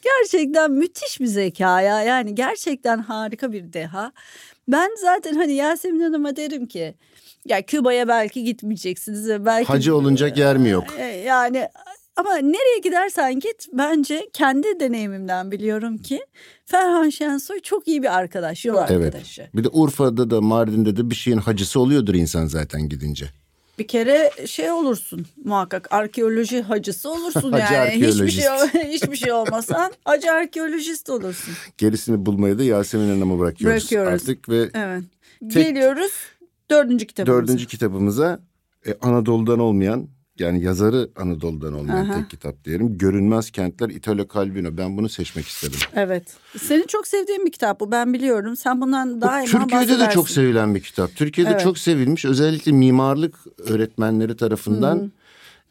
[0.02, 2.02] gerçekten müthiş bir zeka ya.
[2.02, 4.12] Yani gerçekten harika bir deha.
[4.68, 6.94] Ben zaten hani Yasemin Hanım'a derim ki
[7.46, 10.84] ya Küba'ya belki gitmeyeceksiniz belki Hacı olunacak yer mi yok?
[10.98, 11.68] E, Yani
[12.16, 16.26] ama nereye gidersen git bence kendi deneyimimden biliyorum ki
[16.66, 18.90] Ferhan Şensoy çok iyi bir arkadaş, yol Evet.
[18.90, 19.48] arkadaşı.
[19.54, 23.26] Bir de Urfa'da da Mardin'de de bir şeyin hacısı oluyordur insan zaten gidince.
[23.80, 28.44] Bir kere şey olursun muhakkak arkeoloji hacısı olursun Hacı yani hiçbir şey
[28.92, 31.54] hiçbir şey olmasan hacı arkeolojist olursun.
[31.78, 34.12] Gerisini bulmayı da Yasemin Hanım'a bırakıyoruz, Bırakıyoruz.
[34.12, 35.02] artık ve Evet.
[35.52, 36.12] Tek- Geliyoruz
[36.70, 37.42] dördüncü kitabımıza.
[37.42, 38.40] dördüncü kitabımıza
[38.86, 40.08] e, Anadolu'dan olmayan
[40.40, 42.14] yani yazarı Anadolu'dan olmayan Aha.
[42.14, 42.98] tek kitap diyelim.
[42.98, 44.76] Görünmez Kentler Italo Calvino.
[44.76, 45.78] Ben bunu seçmek istedim.
[45.94, 46.24] Evet.
[46.58, 48.56] Senin çok sevdiğin bir kitap bu ben biliyorum.
[48.56, 50.14] Sen bundan Bu daima Türkiye'de de bahsedersin.
[50.14, 51.16] çok sevilen bir kitap.
[51.16, 51.60] Türkiye'de Evet.
[51.62, 52.24] çok sevilmiş.
[52.24, 53.34] Özellikle mimarlık
[53.68, 55.12] öğretmenleri tarafından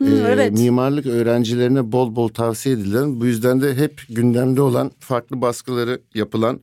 [0.01, 0.51] Hı, e, evet.
[0.51, 3.19] mimarlık öğrencilerine bol bol tavsiye edilen.
[3.19, 6.59] Bu yüzden de hep gündemde olan farklı baskıları yapılan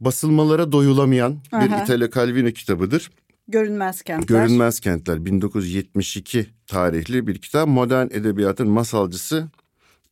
[0.00, 1.82] basılmalara doyulamayan bir Aha.
[1.82, 3.10] Italo Calvino kitabıdır.
[3.52, 4.44] Görünmez kentler.
[4.44, 7.68] Görünmez Kentler 1972 tarihli bir kitap.
[7.68, 9.48] Modern edebiyatın masalcısı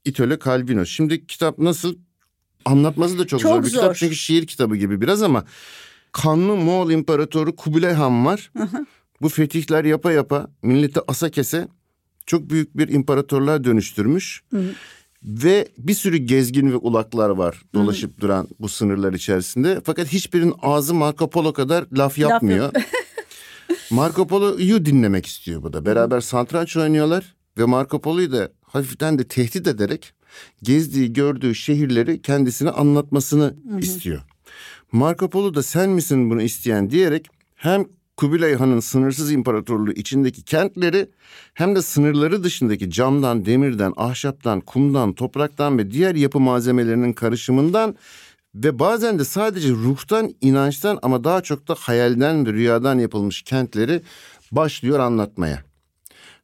[0.05, 0.87] Italo Calvino.
[0.87, 1.96] Şimdi kitap nasıl?
[2.64, 5.44] Anlatması da çok, Çok zor bir kitap çünkü şiir kitabı gibi biraz ama
[6.12, 8.53] kanlı Moğol İmparatoru Kubilay Han var.
[9.22, 11.68] Bu fetihler yapa yapa milleti asa kese
[12.26, 14.42] çok büyük bir imparatorluğa dönüştürmüş.
[15.22, 19.81] Ve bir sürü gezgin ve ulaklar var dolaşıp duran bu sınırlar içerisinde.
[19.85, 22.72] Fakat hiçbirinin ağzı Marco Polo kadar laf yapmıyor.
[23.90, 25.87] Marco Polo'yu dinlemek istiyor bu da.
[25.87, 30.12] Beraber satranç oynuyorlar ve Marco Polo'yu da hafiften de tehdit ederek
[30.62, 34.20] gezdiği, gördüğü şehirleri kendisine anlatmasını istiyor.
[34.92, 37.85] Marco Polo da sen misin bunu isteyen diyerek hem
[38.16, 41.11] Kubilay Han'ın sınırsız imparatorluğu içindeki kentleri
[41.55, 47.96] hem de sınırları dışındaki camdan, demirden, ahşaptan, kumdan, topraktan ve diğer yapı malzemelerinin karışımından
[48.55, 54.03] ve bazen de sadece ruhtan, inançtan ama daha çok da hayalden ve rüyadan yapılmış kentleri
[54.53, 55.59] başlıyor anlatmaya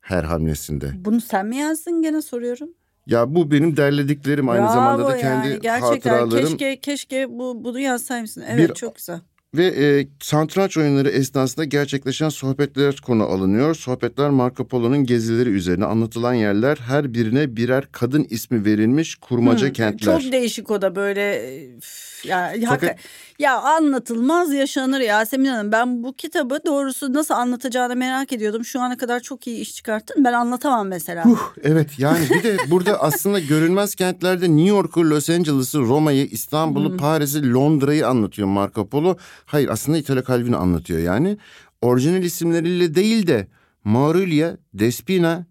[0.01, 0.91] her hamlesinde.
[0.95, 2.69] Bunu sen mi yazdın gene soruyorum.
[3.07, 5.21] Ya bu benim derlediklerim aynı Bravo zamanda da yani.
[5.21, 6.49] kendi Gerçekten hatıralarım.
[6.49, 8.45] keşke keşke bu bunu yazsaymışsın.
[8.49, 9.21] Evet Bir- çok güzel.
[9.57, 13.75] Ve e, satranç oyunları esnasında gerçekleşen sohbetler konu alınıyor.
[13.75, 19.73] Sohbetler Marco Polo'nun gezileri üzerine anlatılan yerler her birine birer kadın ismi verilmiş kurmaca Hı,
[19.73, 20.21] kentler.
[20.23, 22.99] Çok değişik o da böyle üf, ya Fakat-
[23.39, 25.73] ya anlatılmaz yaşanır Yasemin Hanım.
[25.73, 28.65] Ben bu kitabı doğrusu nasıl anlatacağını merak ediyordum.
[28.65, 30.25] Şu ana kadar çok iyi iş çıkarttın.
[30.25, 31.25] Ben anlatamam mesela.
[31.25, 36.97] Huh, evet yani bir de burada aslında görünmez kentlerde New York'u, Los Angeles'ı, Roma'yı, İstanbul'u,
[36.97, 39.17] Paris'i, Londra'yı anlatıyor Marco Polo.
[39.47, 41.39] Hayır aslında Italo Calvino anlatıyor yani.
[41.83, 43.49] Orijinal isimleriyle değil de
[43.85, 45.47] Maurilia, Despina,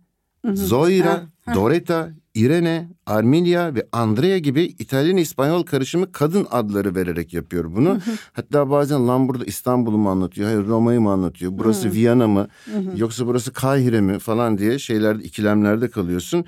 [0.54, 8.00] Zoira, Doretta, Irene, Armilia ve Andrea gibi İtalyan-İspanyol karışımı kadın adları vererek yapıyor bunu.
[8.34, 12.48] Hatta bazen lan burada İstanbul'u mu anlatıyor, hayır Roma'yı mı anlatıyor, burası Viyana mı,
[12.96, 16.46] yoksa burası Kahire mi falan diye şeylerde ikilemlerde kalıyorsun.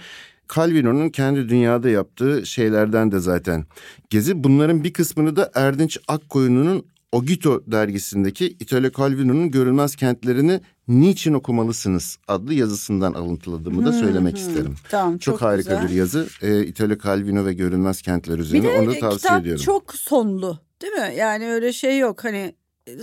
[0.55, 3.65] Calvino'nun kendi dünyada yaptığı şeylerden de zaten
[4.09, 4.43] gezi.
[4.43, 12.53] Bunların bir kısmını da Erdinç Akkoyunlu'nun Ogito dergisindeki Italo Calvino'nun Görülmez Kentlerini Niçin Okumalısınız adlı
[12.53, 14.75] yazısından alıntıladığımı da söylemek isterim.
[14.89, 15.89] Tamam Çok, çok, harika güzel.
[15.89, 16.27] bir yazı.
[16.41, 19.63] Ee, Italo Calvino ve Görülmez Kentler Bir üzerine de onu da tavsiye kitap ediyorum.
[19.63, 21.13] çok sonlu değil mi?
[21.17, 22.55] Yani öyle şey yok hani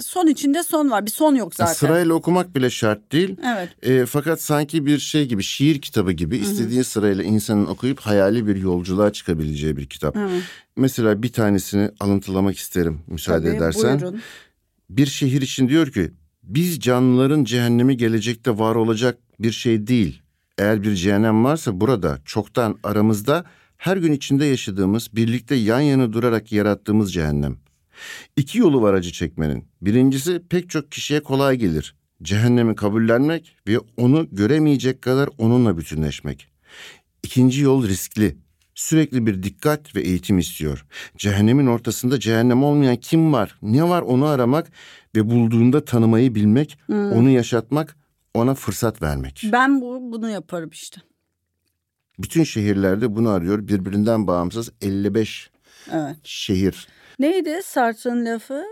[0.03, 1.73] son içinde son var bir son yok zaten.
[1.73, 3.37] Sırayla okumak bile şart değil.
[3.47, 3.69] Evet.
[3.83, 8.57] E, fakat sanki bir şey gibi şiir kitabı gibi istediği sırayla insanın okuyup hayali bir
[8.57, 10.17] yolculuğa çıkabileceği bir kitap.
[10.17, 10.29] Hı.
[10.77, 14.01] Mesela bir tanesini alıntılamak isterim müsaade Tabii, edersen.
[14.01, 14.21] buyurun.
[14.91, 16.11] Bir şehir için diyor ki
[16.43, 20.23] biz canlıların cehennemi gelecekte var olacak bir şey değil.
[20.59, 23.45] Eğer bir cehennem varsa burada çoktan aramızda
[23.77, 27.57] her gün içinde yaşadığımız birlikte yan yana durarak yarattığımız cehennem.
[28.37, 29.69] İki yolu var acı çekmenin.
[29.83, 31.95] Birincisi pek çok kişiye kolay gelir.
[32.23, 36.49] Cehennemi kabullenmek ve onu göremeyecek kadar onunla bütünleşmek.
[37.23, 38.37] İkinci yol riskli.
[38.75, 40.87] Sürekli bir dikkat ve eğitim istiyor.
[41.17, 44.73] Cehennemin ortasında cehennem olmayan kim var, ne var onu aramak
[45.17, 47.97] ve bulduğunda tanımayı bilmek, onu yaşatmak,
[48.35, 49.43] ona fırsat vermek.
[49.53, 51.01] Ben bu, bunu yaparım işte.
[52.19, 53.69] Bütün şehirlerde bunu arıyor.
[53.69, 55.51] Birbirinden bağımsız 55
[55.93, 56.17] Evet.
[56.23, 56.89] şehir.
[57.19, 58.63] Neydi Sartre'ın lafı?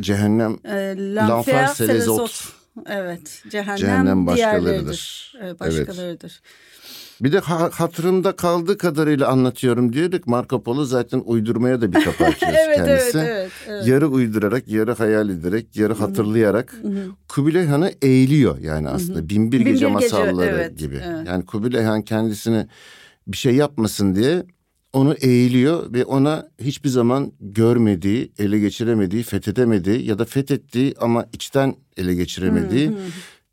[0.00, 2.48] Cehennem Ee, L'enfer, autres.
[2.86, 3.42] Evet.
[3.50, 5.32] Cehennem, Cehennem başkalarıdır.
[5.42, 6.40] Evet, başkalarıdır.
[7.20, 10.26] Bir de ha- hatırımda kaldığı kadarıyla anlatıyorum diyorduk.
[10.26, 13.18] Marco Polo zaten uydurmaya da bir kapı açıyor Evet, evet, kendisi.
[13.18, 13.86] evet, evet.
[13.86, 16.74] Yarı uydurarak, yarı hayal ederek, yarı hatırlayarak
[17.28, 19.28] Kubilay Han'ı eğiliyor yani aslında.
[19.28, 21.00] Binbir Binbir Gece Gece, masalları evet, gibi.
[21.06, 21.26] evet.
[21.26, 22.66] Yani Kubilay Han kendisini
[23.26, 24.46] bir şey yapmasın diye
[24.96, 31.74] onu eğiliyor ve ona hiçbir zaman görmediği, ele geçiremediği, fethedemediği ya da fethettiği ama içten
[31.96, 32.92] ele geçiremediği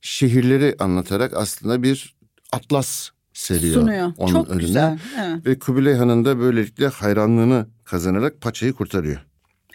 [0.01, 2.15] şehirleri anlatarak aslında bir
[2.51, 4.11] atlas seriyor Sunuyor.
[4.17, 4.61] onun Çok önüne.
[4.61, 4.99] güzel.
[5.19, 5.45] Evet.
[5.45, 9.25] Ve Kubilay Han'ın da böylelikle hayranlığını kazanarak paçayı kurtarıyor.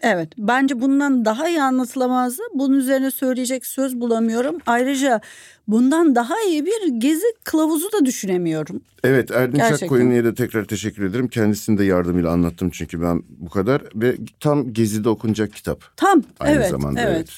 [0.02, 2.42] Evet bence bundan daha iyi anlatılamazdı.
[2.54, 4.58] Bunun üzerine söyleyecek söz bulamıyorum.
[4.66, 5.20] Ayrıca
[5.68, 8.80] bundan daha iyi bir gezi kılavuzu da düşünemiyorum.
[9.04, 9.82] Evet Erdinç.
[9.82, 11.28] Akkoyunlu'ya da tekrar teşekkür ederim.
[11.28, 13.82] Kendisinin de yardımıyla anlattım çünkü ben bu kadar.
[13.94, 15.96] Ve tam Gezi'de okunacak kitap.
[15.96, 17.16] Tam Aynı evet zamanda, evet.
[17.16, 17.28] evet.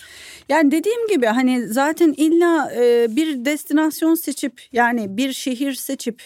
[0.48, 6.22] Yani dediğim gibi hani zaten illa e, bir destinasyon seçip yani bir şehir seçip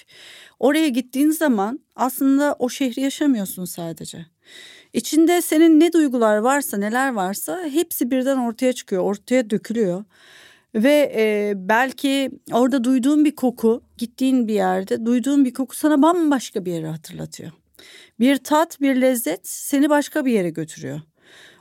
[0.61, 4.27] oraya gittiğin zaman aslında o şehri yaşamıyorsun sadece.
[4.94, 10.04] İçinde senin ne duygular varsa neler varsa hepsi birden ortaya çıkıyor ortaya dökülüyor.
[10.74, 16.64] Ve e, belki orada duyduğun bir koku gittiğin bir yerde duyduğun bir koku sana bambaşka
[16.64, 17.50] bir yere hatırlatıyor.
[18.20, 21.00] Bir tat bir lezzet seni başka bir yere götürüyor.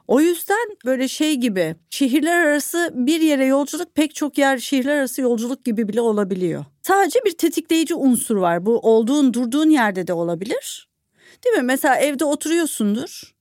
[0.07, 5.21] O yüzden böyle şey gibi şehirler arası bir yere yolculuk pek çok yer şehirler arası
[5.21, 6.65] yolculuk gibi bile olabiliyor.
[6.81, 8.65] Sadece bir tetikleyici unsur var.
[8.65, 10.92] Bu olduğun durduğun yerde de olabilir.
[11.45, 11.61] Değil mi?
[11.63, 13.33] Mesela evde oturuyorsundur.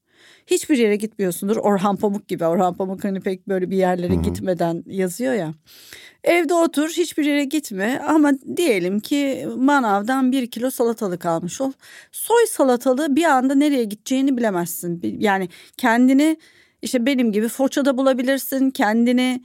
[0.47, 1.57] Hiçbir yere gitmiyorsundur.
[1.57, 2.45] Orhan Pamuk gibi.
[2.45, 5.55] Orhan Pamuk hani pek böyle bir yerlere gitmeden yazıyor ya.
[6.25, 11.73] Evde otur hiçbir yere gitme ama diyelim ki manavdan bir kilo salatalık almış ol.
[12.13, 15.01] Soy salatalığı bir anda nereye gideceğini bilemezsin.
[15.19, 16.37] Yani kendini
[16.83, 18.71] işte benim gibi Foça'da bulabilirsin.
[18.71, 19.43] Kendini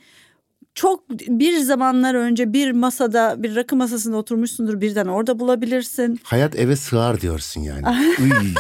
[0.77, 6.19] çok bir zamanlar önce bir masada bir rakı masasında oturmuşsundur birden orada bulabilirsin.
[6.23, 7.83] Hayat eve sığar diyorsun yani.
[8.21, 8.53] Uy.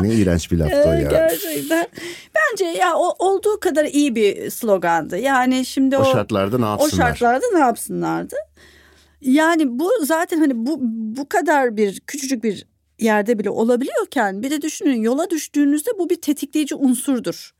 [0.00, 1.10] ne iğrenç bir laftı o ya.
[1.10, 1.86] Gerçekten.
[2.34, 5.18] Bence ya o olduğu kadar iyi bir slogandı.
[5.18, 7.06] Yani şimdi o, O şartlarda ne o yapsınlar?
[7.06, 8.36] şartlarda ne yapsınlardı?
[9.20, 10.78] Yani bu zaten hani bu
[11.16, 12.66] bu kadar bir küçücük bir
[12.98, 17.54] yerde bile olabiliyorken bir de düşünün yola düştüğünüzde bu bir tetikleyici unsurdur.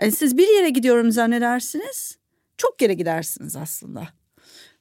[0.00, 2.17] Hani siz bir yere gidiyorum zannedersiniz.
[2.58, 4.08] Çok yere gidersiniz aslında.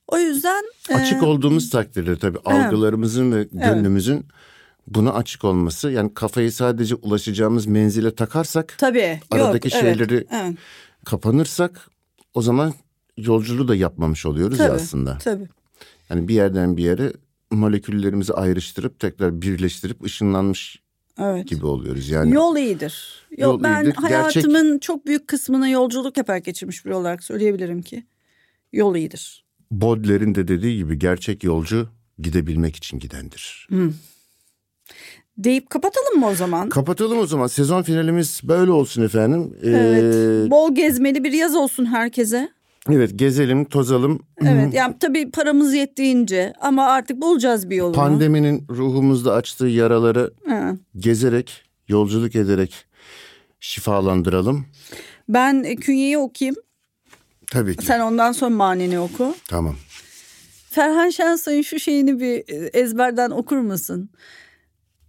[0.07, 4.25] O yüzden Açık e, olduğumuz takdirde tabii algılarımızın ve gönlümüzün
[4.87, 5.91] buna açık olması.
[5.91, 10.57] Yani kafayı sadece ulaşacağımız menzile takarsak tabii aradaki yok, evet, şeyleri evet,
[11.05, 11.89] kapanırsak
[12.33, 12.73] o zaman
[13.17, 15.17] yolculuğu da yapmamış oluyoruz ya tabii, aslında.
[15.17, 15.47] Tabii.
[16.09, 17.13] Yani bir yerden bir yere
[17.51, 20.81] moleküllerimizi ayrıştırıp tekrar birleştirip ışınlanmış
[21.19, 21.47] Evet.
[21.47, 22.09] gibi oluyoruz.
[22.09, 23.25] Yani Yol iyidir.
[23.37, 23.95] Yol, Yol ben iyidir.
[23.95, 28.03] hayatımın çok büyük kısmını yolculuk yaparak geçirmiş biri olarak söyleyebilirim ki
[28.73, 29.45] yol iyidir.
[29.71, 33.67] Baudelaire'in de dediği gibi gerçek yolcu gidebilmek için gidendir.
[35.37, 36.69] Deyip kapatalım mı o zaman?
[36.69, 37.47] Kapatalım o zaman.
[37.47, 39.53] Sezon finalimiz böyle olsun efendim.
[39.63, 40.51] Ee, Evet.
[40.51, 42.49] Bol gezmeli bir yaz olsun herkese.
[42.91, 44.19] Evet gezelim, tozalım.
[44.41, 44.73] Evet.
[44.73, 47.95] Yani tabii paramız yettiğince ama artık bulacağız bir yolunu.
[47.95, 50.75] Pandeminin ruhumuzda açtığı yaraları Ha.
[50.97, 52.85] gezerek, yolculuk ederek
[53.59, 54.65] şifalandıralım.
[55.29, 56.55] Ben künyeyi okuyayım.
[57.51, 57.85] Tabii ki.
[57.85, 59.35] Sen ondan sonra maneni oku.
[59.47, 59.75] Tamam.
[60.69, 64.09] Ferhan Şensoy'un şu şeyini bir ezberden okur musun?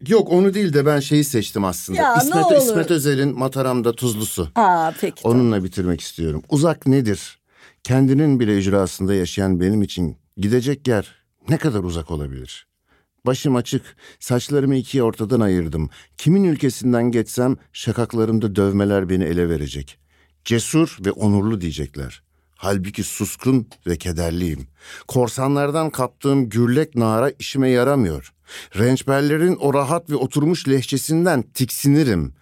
[0.08, 2.00] Yok onu değil de ben şeyi seçtim aslında.
[2.00, 2.62] Ya, İsmet.
[2.62, 4.48] İsmet Özel'in Mataram'da Tuzlusu.
[4.54, 5.28] Aa peki.
[5.28, 6.42] Onunla bitirmek istiyorum.
[6.48, 7.37] Uzak nedir?
[7.88, 11.14] Kendinin bile icrasında yaşayan benim için gidecek yer
[11.48, 12.66] ne kadar uzak olabilir?
[13.26, 15.90] Başım açık, saçlarımı ikiye ortadan ayırdım.
[16.16, 19.98] Kimin ülkesinden geçsem şakaklarımda dövmeler beni ele verecek.
[20.44, 22.22] Cesur ve onurlu diyecekler.
[22.56, 24.66] Halbuki suskun ve kederliyim.
[25.06, 28.32] Korsanlardan kaptığım gürlek nara işime yaramıyor.
[28.78, 32.34] Rençberlerin o rahat ve oturmuş lehçesinden tiksinirim.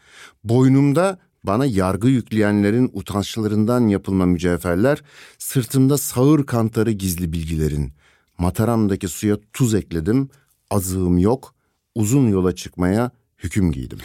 [0.45, 5.03] Boynumda bana yargı yükleyenlerin utançlarından yapılma mücevherler,
[5.39, 7.93] sırtımda sağır kantarı gizli bilgilerin.
[8.39, 10.31] Mataramdaki suya tuz ekledim,
[10.71, 11.55] azığım yok,
[11.95, 13.99] uzun yola çıkmaya hüküm giydim.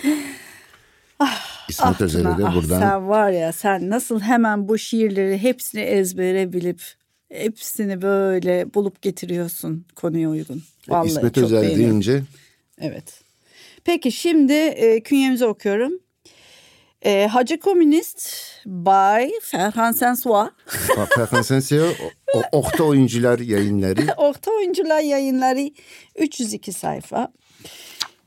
[1.70, 6.54] İsmet Özel'e de Ah, buradan sen var ya sen nasıl hemen bu şiirleri hepsini ezbere
[6.54, 6.82] bilip
[7.30, 10.64] hepsini böyle bulup getiriyorsun konuya uygun.
[10.90, 11.90] Vallahi İsmet çok Özel beğeniyorum.
[11.90, 12.24] deyince
[12.82, 13.22] Evet.
[13.84, 15.94] Peki şimdi e, künyemizi okuyorum.
[17.06, 18.30] E, Hacı Komünist
[18.66, 20.50] by Ferhan Sensois.
[21.16, 21.42] Ferhan
[22.36, 24.02] o- Okta Oyuncular yayınları.
[24.18, 25.70] Orta Oyuncular Yayınları
[26.16, 27.32] 302 sayfa.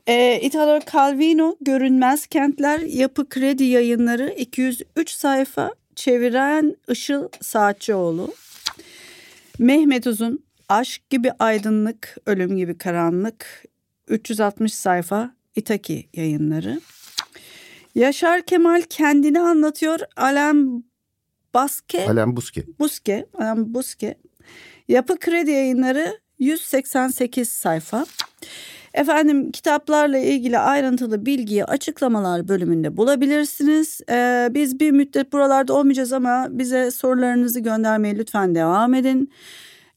[0.07, 5.73] E, Italo Calvino Görünmez Kentler Yapı Kredi Yayınları 203 sayfa.
[5.95, 8.33] Çeviren Işıl Saatçıoğlu.
[9.59, 13.63] Mehmet Uzun Aşk gibi aydınlık, ölüm gibi karanlık.
[14.07, 16.81] 360 sayfa İtaki yayınları.
[17.95, 19.99] Yaşar Kemal kendini anlatıyor.
[20.17, 20.91] Alain
[21.53, 22.63] Baske, Alem Buske.
[22.79, 24.15] Buske, Alain Buske.
[24.87, 28.05] Yapı Kredi Yayınları 188 sayfa.
[28.93, 34.01] Efendim kitaplarla ilgili ayrıntılı bilgiyi açıklamalar bölümünde bulabilirsiniz.
[34.09, 39.31] Ee, biz bir müddet buralarda olmayacağız ama bize sorularınızı göndermeye lütfen devam edin.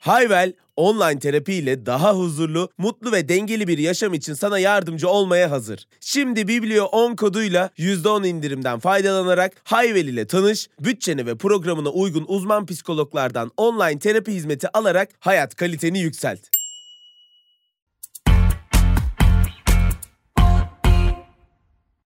[0.00, 5.50] Hayvel, online terapi ile daha huzurlu, mutlu ve dengeli bir yaşam için sana yardımcı olmaya
[5.50, 5.86] hazır.
[6.00, 12.66] Şimdi Biblio 10 koduyla %10 indirimden faydalanarak Hayvel ile tanış, bütçene ve programına uygun uzman
[12.66, 16.59] psikologlardan online terapi hizmeti alarak hayat kaliteni yükselt.